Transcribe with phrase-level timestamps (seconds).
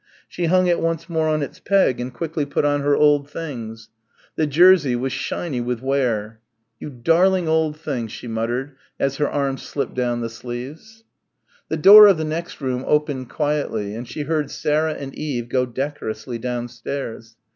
[0.27, 3.89] She hung it once more on its peg and quickly put on her old things.
[4.35, 6.39] The jersey was shiny with wear.
[6.79, 11.03] "You darling old things," she muttered as her arms slipped down the sleeves.
[11.69, 15.67] The door of the next room opened quietly and she heard Sarah and Eve go
[15.67, 17.35] decorously downstairs.